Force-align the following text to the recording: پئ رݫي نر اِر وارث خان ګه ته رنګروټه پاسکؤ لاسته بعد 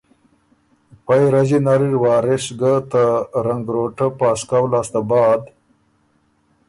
پئ 1.05 1.23
رݫي 1.33 1.59
نر 1.65 1.81
اِر 1.89 1.93
وارث 2.03 2.45
خان 2.47 2.55
ګه 2.59 2.73
ته 2.91 3.03
رنګروټه 3.45 4.07
پاسکؤ 4.19 4.65
لاسته 4.71 4.99
بعد 5.09 5.41